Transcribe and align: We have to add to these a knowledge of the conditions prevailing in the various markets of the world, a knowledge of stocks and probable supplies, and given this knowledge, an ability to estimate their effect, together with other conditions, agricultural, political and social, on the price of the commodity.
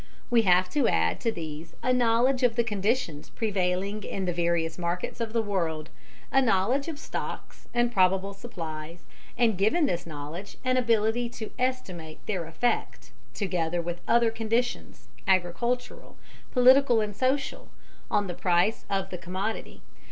We 0.31 0.41
have 0.49 0.67
to 0.71 0.87
add 0.87 1.19
to 1.19 1.31
these 1.31 1.75
a 1.83 1.93
knowledge 1.93 2.41
of 2.41 2.55
the 2.55 2.63
conditions 2.63 3.29
prevailing 3.29 4.01
in 4.03 4.25
the 4.25 4.33
various 4.33 4.79
markets 4.79 5.21
of 5.21 5.31
the 5.31 5.43
world, 5.43 5.91
a 6.31 6.41
knowledge 6.41 6.87
of 6.87 6.97
stocks 6.97 7.67
and 7.71 7.91
probable 7.91 8.33
supplies, 8.33 9.05
and 9.37 9.59
given 9.59 9.85
this 9.85 10.07
knowledge, 10.07 10.57
an 10.65 10.75
ability 10.75 11.29
to 11.29 11.51
estimate 11.59 12.17
their 12.25 12.47
effect, 12.47 13.11
together 13.35 13.79
with 13.79 14.01
other 14.07 14.31
conditions, 14.31 15.07
agricultural, 15.27 16.17
political 16.49 16.99
and 16.99 17.15
social, 17.15 17.69
on 18.09 18.25
the 18.25 18.33
price 18.33 18.85
of 18.89 19.11
the 19.11 19.19
commodity. 19.19 19.83